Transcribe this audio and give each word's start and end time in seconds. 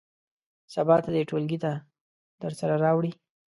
سبا 0.73 0.95
ته 1.03 1.09
دې 1.15 1.21
ټولګي 1.29 1.57
ته 1.63 1.71
درسره 2.43 2.73
راوړي. 2.83 3.11